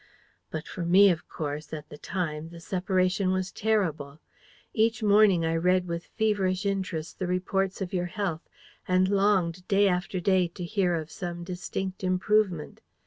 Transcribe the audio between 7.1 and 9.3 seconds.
the reports of your health, and